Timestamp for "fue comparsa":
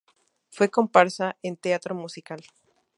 0.49-1.37